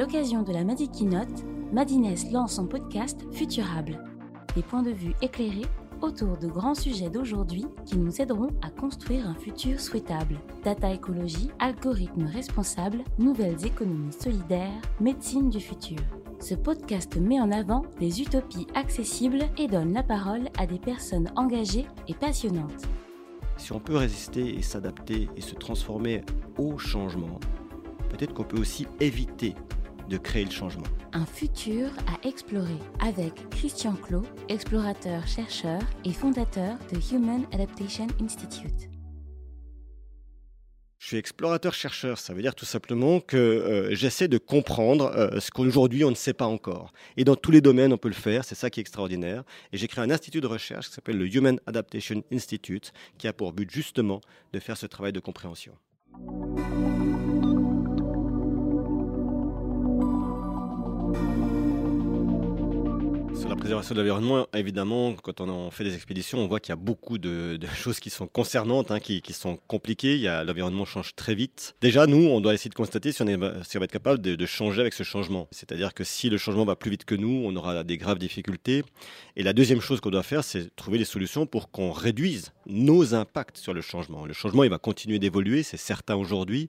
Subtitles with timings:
[0.00, 4.02] l'occasion de la Madi Keynote, Madines lance son podcast Futurable.
[4.56, 5.66] Des points de vue éclairés
[6.00, 10.38] autour de grands sujets d'aujourd'hui qui nous aideront à construire un futur souhaitable.
[10.64, 15.98] Data écologie, algorithmes responsables, nouvelles économies solidaires, médecine du futur.
[16.38, 21.30] Ce podcast met en avant des utopies accessibles et donne la parole à des personnes
[21.36, 22.88] engagées et passionnantes.
[23.58, 26.22] Si on peut résister et s'adapter et se transformer
[26.56, 27.38] au changement,
[28.08, 29.54] peut-être qu'on peut aussi éviter
[30.10, 30.86] de créer le changement.
[31.12, 38.90] Un futur à explorer avec Christian Clot, explorateur, chercheur et fondateur de Human Adaptation Institute.
[40.98, 45.50] Je suis explorateur-chercheur, ça veut dire tout simplement que euh, j'essaie de comprendre euh, ce
[45.50, 46.92] qu'aujourd'hui on ne sait pas encore.
[47.16, 49.42] Et dans tous les domaines, on peut le faire, c'est ça qui est extraordinaire.
[49.72, 53.32] Et j'ai créé un institut de recherche qui s'appelle le Human Adaptation Institute, qui a
[53.32, 54.20] pour but justement
[54.52, 55.72] de faire ce travail de compréhension.
[63.70, 67.18] Préservation de l'environnement, évidemment, quand on fait des expéditions, on voit qu'il y a beaucoup
[67.18, 70.18] de, choses qui sont concernantes, hein, qui, sont compliquées.
[70.44, 71.76] L'environnement change très vite.
[71.80, 74.20] Déjà, nous, on doit essayer de constater si on, est, si on va être capable
[74.20, 75.46] de, changer avec ce changement.
[75.52, 78.82] C'est-à-dire que si le changement va plus vite que nous, on aura des graves difficultés.
[79.36, 83.14] Et la deuxième chose qu'on doit faire, c'est trouver des solutions pour qu'on réduise nos
[83.14, 84.26] impacts sur le changement.
[84.26, 86.68] Le changement, il va continuer d'évoluer, c'est certain aujourd'hui,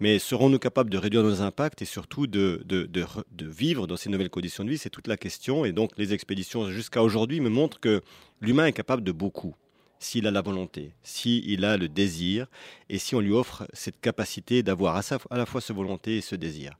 [0.00, 4.08] mais serons-nous capables de réduire nos impacts et surtout de, de, de vivre dans ces
[4.08, 4.78] nouvelles conditions de vie?
[4.78, 5.66] C'est toute la question.
[5.66, 6.37] Et donc, les expéditions
[6.70, 8.02] jusqu'à aujourd'hui me montrent que
[8.40, 9.54] l'humain est capable de beaucoup
[9.98, 12.46] s'il a la volonté, s'il a le désir,
[12.88, 16.20] et si on lui offre cette capacité d'avoir à, à, la fois ce volonté et
[16.20, 16.78] ce désir.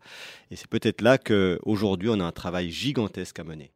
[0.51, 3.73] Et c'est peut-être là qu'aujourd'hui, on a un travail gigantesque à mener.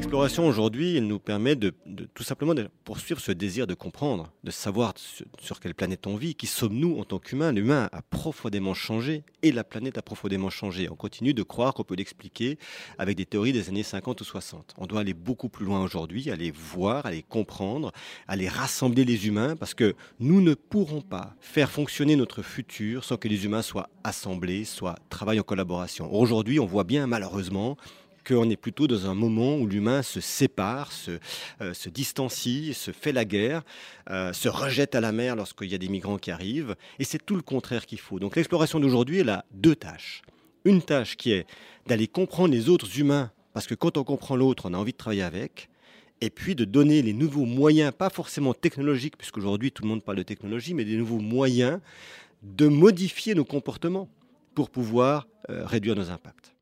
[0.00, 1.74] L'exploration aujourd'hui, elle nous permet de,
[2.14, 6.34] tout simplement de poursuivre ce désir de comprendre, de savoir sur, quelle planète on vit,
[6.34, 7.52] qui sommes-nous en tant qu'humains.
[7.52, 10.88] L'humain a profondément changé et la planète a profondément changé.
[10.90, 12.58] On continue de croire qu'on peut l'expliquer
[12.96, 14.74] avec des théories des années 50 ou 60.
[14.78, 17.92] On doit aller beaucoup plus loin aujourd'hui, aller voir, aller comprendre,
[18.26, 23.18] aller rassembler les humains parce que nous ne pourrons pas faire fonctionner notre futur sans
[23.18, 26.10] que les humains soient assemblés, soient travaillent en collaboration.
[26.10, 27.76] Aujourd'hui, on voit bien malheureusement
[28.26, 31.18] qu'on est plutôt dans un moment où l'humain se sépare, se,
[31.60, 33.62] euh, distancie, se fait la guerre,
[34.10, 36.76] euh, se rejette à la mer lorsqu'il y a des migrants qui arrivent.
[36.98, 38.18] Et c'est tout le contraire qu'il faut.
[38.18, 40.22] Donc l'exploration d'aujourd'hui, elle a deux tâches.
[40.64, 41.46] Une tâche qui est
[41.86, 44.98] d'aller comprendre les autres humains, parce que quand on comprend l'autre, on a envie de
[44.98, 45.68] travailler avec.
[46.20, 50.18] Et puis de donner les nouveaux moyens, pas forcément technologiques, puisqu'aujourd'hui tout le monde parle
[50.18, 51.80] de technologie, mais des nouveaux moyens
[52.42, 54.08] de modifier nos comportements
[54.54, 56.54] pour pouvoir euh, réduire nos impacts.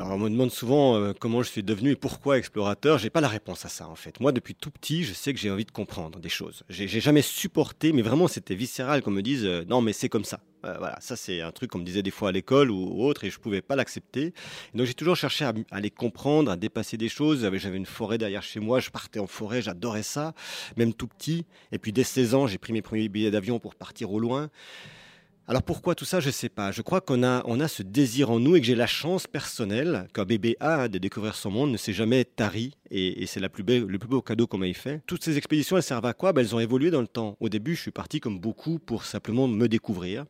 [0.00, 2.98] On me demande souvent euh, comment je suis devenu et pourquoi explorateur.
[2.98, 4.20] J'ai pas la réponse à ça en fait.
[4.20, 6.64] Moi, depuis tout petit, je sais que j'ai envie de comprendre des choses.
[6.68, 10.24] J'ai jamais supporté, mais vraiment, c'était viscéral qu'on me dise euh, non, mais c'est comme
[10.24, 10.40] ça.
[10.64, 13.24] Euh, voilà, ça c'est un truc qu'on me disait des fois à l'école ou autre
[13.24, 14.32] et je pouvais pas l'accepter.
[14.74, 17.42] Donc j'ai toujours cherché à, à, les comprendre, à dépasser des choses.
[17.42, 20.34] J'avais une forêt derrière chez moi, je partais en forêt, j'adorais ça,
[20.76, 21.46] même tout petit.
[21.72, 24.50] Et puis dès 16 ans, j'ai pris mes premiers billets d'avion pour partir au loin.
[25.48, 26.72] Alors pourquoi tout ça, je ne sais pas.
[26.72, 29.28] Je crois qu'on a, on a ce désir en nous et que j'ai la chance
[29.28, 33.38] personnelle qu'un bébé a hein, de découvrir son monde, ne s'est jamais tari et, c'est
[33.38, 35.02] la plus belle, le plus beau cadeau qu'on m'ait fait.
[35.06, 36.32] Toutes ces expéditions, elles servent à quoi?
[36.32, 37.36] Ben, Elles ont évolué dans le temps.
[37.38, 40.24] Au début, je suis parti comme beaucoup pour simplement me découvrir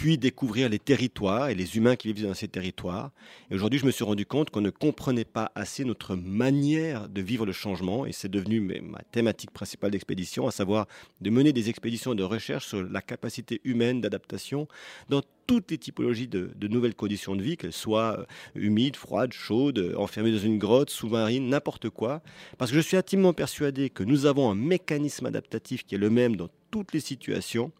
[0.00, 3.10] puis découvrir les territoires et les humains qui vivent dans ces territoires.
[3.50, 7.20] Et aujourd'hui, je me suis rendu compte qu'on ne comprenait pas assez notre manière de
[7.20, 10.86] vivre le changement, et c'est devenu ma thématique principale d'expédition, à savoir
[11.20, 14.68] de mener des expéditions de recherche sur la capacité humaine d'adaptation
[15.10, 18.24] dans toutes les typologies de, nouvelles conditions de vie, qu'elles soient euh,
[18.54, 22.22] humides, froides, chaudes, enfermées dans une grotte, sous-marine, n'importe quoi.
[22.56, 26.08] Parce que je suis intimement persuadé que nous avons un mécanisme adaptatif qui est le
[26.08, 27.70] même dans toutes les situations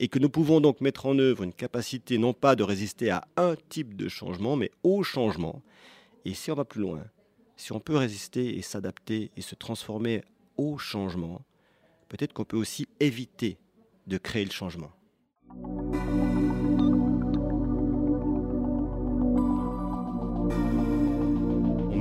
[0.00, 3.28] et que nous pouvons donc mettre en œuvre une capacité non pas de résister à
[3.36, 5.62] un type de changement, mais au changement.
[6.24, 7.04] Et si on va plus loin,
[7.56, 10.22] si on peut résister et s'adapter et se transformer
[10.56, 11.42] au changement,
[12.08, 13.58] peut-être qu'on peut aussi éviter
[14.06, 14.90] de créer le changement.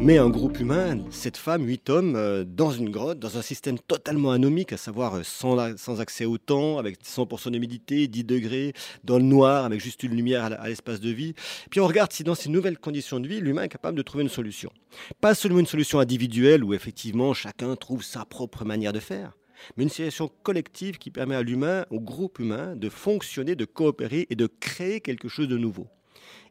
[0.01, 3.78] Met un groupe humain, cette femme, huit hommes, euh, dans une grotte, dans un système
[3.78, 8.74] totalement anomique, à savoir euh, sans, sans accès au temps, avec 100% d'humidité, 10 degrés,
[9.04, 11.34] dans le noir, avec juste une lumière à l'espace de vie.
[11.69, 14.24] Puis on regarde si dans ces nouvelles conditions de vie, l'humain est capable de trouver
[14.24, 14.72] une solution.
[15.19, 19.34] Pas seulement une solution individuelle où effectivement chacun trouve sa propre manière de faire,
[19.75, 24.28] mais une solution collective qui permet à l'humain, au groupe humain, de fonctionner, de coopérer
[24.30, 25.88] et de créer quelque chose de nouveau.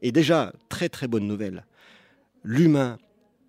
[0.03, 1.65] Et déjà, très très bonne nouvelle,
[2.45, 2.99] l'humain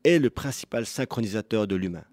[0.09, 2.03] est le principal synchronisateur de l'humain.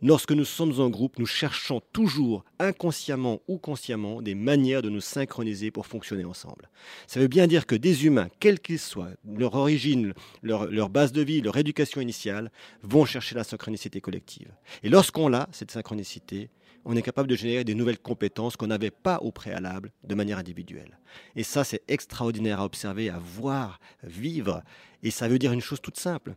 [0.00, 5.00] Lorsque nous sommes en groupe, nous cherchons toujours, inconsciemment ou consciemment, des manières de nous
[5.00, 6.68] synchroniser pour fonctionner ensemble.
[7.08, 11.22] Ça veut bien dire que des humains, quels qu'ils soient, leur origine, leur, base de
[11.22, 12.52] vie, leur éducation initiale,
[12.82, 14.52] vont chercher la synchronicité collective.
[14.84, 16.50] Et lorsqu'on l'a, cette synchronicité,
[16.84, 20.38] on est capable de générer des nouvelles compétences qu'on n'avait pas au préalable de manière
[20.38, 20.98] individuelle.
[21.34, 24.62] Et ça, c'est extraordinaire à observer, à voir, vivre.
[25.02, 26.36] Et ça veut dire une chose toute simple.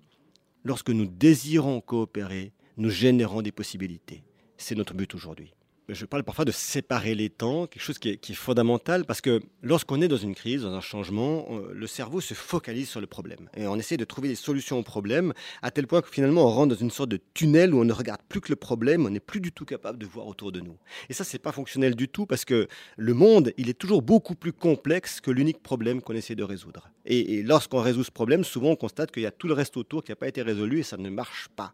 [0.64, 4.24] Lorsque nous désirons coopérer, nous générons des possibilités.
[4.58, 5.54] C'est notre but aujourd'hui
[5.94, 10.02] je parle parfois de séparer les temps, quelque chose qui est, fondamental, parce que lorsqu'on
[10.02, 13.50] est dans une crise, dans un changement, le cerveau se focalise sur le problème.
[13.56, 16.50] Et on essaie de trouver des solutions au problème, à tel point que finalement on
[16.50, 19.10] rentre dans une sorte de tunnel où on ne regarde plus que le problème, on
[19.10, 20.78] n'est plus du tout capable de voir autour de nous.
[21.10, 22.68] Et ça, c'est pas fonctionnel du tout, parce que
[22.98, 26.90] le monde, il est toujours beaucoup plus complexe que l'unique problème qu'on essaie de résoudre.
[27.06, 30.04] Et, lorsqu'on résout ce problème, souvent on constate qu'il y a tout le reste autour
[30.04, 31.74] qui n'a pas été résolu et ça ne marche pas.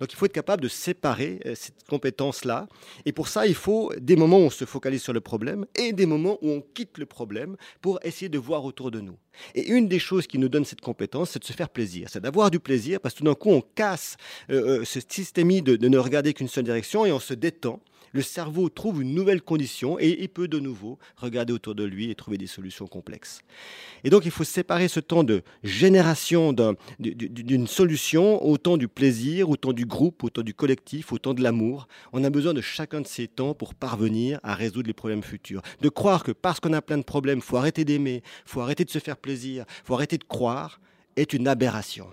[0.00, 2.68] Donc il faut être capable de séparer euh, cette compétence-là.
[3.04, 5.92] Et pour ça, il faut des moments où on se focalise sur le problème et
[5.92, 9.16] des moments où on quitte le problème pour essayer de voir autour de nous.
[9.54, 12.20] Et une des choses qui nous donne cette compétence, c'est de se faire plaisir, c'est
[12.20, 14.16] d'avoir du plaisir, parce que tout d'un coup, on casse
[14.50, 17.80] euh, euh, ce système de ne regarder qu'une seule direction et on se détend
[18.12, 22.10] le cerveau trouve une nouvelle condition et il peut de nouveau regarder autour de lui
[22.10, 23.40] et trouver des solutions complexes.
[24.04, 26.54] Et donc il faut séparer ce temps de génération
[26.98, 31.18] d'une solution au temps du plaisir, au temps du groupe, au temps du collectif, au
[31.18, 31.88] temps de l'amour.
[32.12, 35.62] On a besoin de chacun de ces temps pour parvenir à résoudre les problèmes futurs.
[35.80, 38.90] De croire que parce qu'on a plein de problèmes, faut arrêter d'aimer, faut arrêter de
[38.90, 40.80] se faire plaisir, faut arrêter de croire,
[41.16, 42.06] est une aberration.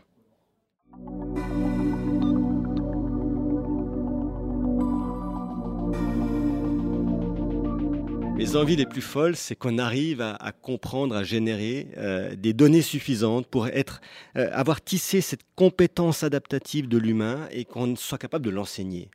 [8.39, 12.81] Les envies les plus folles, c'est qu'on arrive à, comprendre, à générer euh, des données
[12.81, 13.99] suffisantes pour être,
[14.37, 19.09] euh, avoir tissé cette compétence adaptative de l'humain et qu'on soit capable de l'enseigner.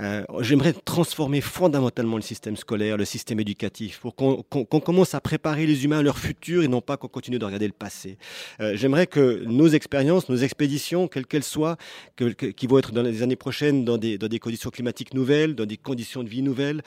[0.00, 4.42] Euh, j'aimerais transformer fondamentalement le système scolaire, le système éducatif, pour qu'on
[4.80, 7.68] commence à préparer les humains à leur futur et non pas qu'on continue de regarder
[7.68, 8.18] le passé.
[8.58, 11.76] J'aimerais que nos expériences, nos expéditions, quelles qu'elles soient,
[12.16, 15.66] qui vont être dans les années prochaines dans des, dans des conditions climatiques nouvelles, dans
[15.66, 16.82] des conditions de vie nouvelles,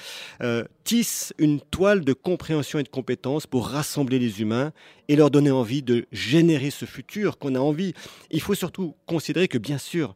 [0.83, 4.71] tissent une de compréhension et de compétences pour rassembler les humains
[5.07, 7.93] et leur donner envie de générer ce futur qu'on a envie.
[8.31, 10.15] Il faut surtout considérer que, bien sûr,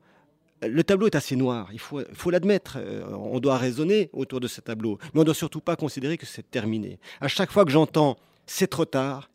[0.63, 2.77] le tableau est assez noir, il faut, l'admettre.
[2.79, 6.17] Euh, on doit raisonner autour de ce tableau, mais on ne doit surtout pas considérer
[6.17, 6.99] que c'est terminé.
[7.19, 8.17] À chaque fois que j'entends
[8.47, 9.29] c'est trop tard,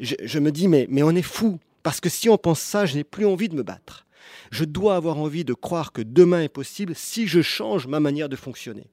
[0.00, 3.04] je, me dis mais, on est fou, parce que si on pense ça, je n'ai
[3.04, 4.06] plus envie de me battre.
[4.50, 8.28] Je dois avoir envie de croire que demain est possible si je change ma manière
[8.28, 8.90] de fonctionner.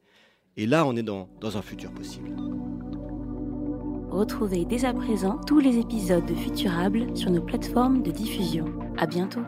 [0.58, 2.32] Et là, on est dans un futur possible.
[4.10, 8.66] Retrouvez dès à présent tous les épisodes de Futurable sur nos plateformes de diffusion.
[8.98, 9.42] À bientôt.